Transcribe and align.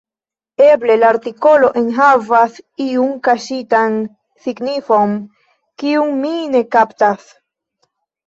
Eble 0.67 0.93
la 1.01 1.09
artikolo 1.15 1.67
enhavas 1.81 2.55
iun 2.85 3.11
kaŝitan 3.27 3.99
signifon, 4.45 5.13
kiun 5.83 6.15
mi 6.23 6.33
ne 6.57 6.63
kaptas. 6.77 7.29